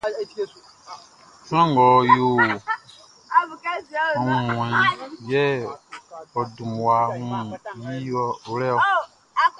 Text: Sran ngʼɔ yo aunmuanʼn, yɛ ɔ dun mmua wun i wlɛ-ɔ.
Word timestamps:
Sran 1.47 1.65
ngʼɔ 1.73 1.87
yo 2.15 2.27
aunmuanʼn, 4.17 5.13
yɛ 5.31 5.43
ɔ 6.39 6.41
dun 6.53 6.67
mmua 6.71 6.95
wun 7.21 7.47
i 7.95 7.97
wlɛ-ɔ. 8.51 8.77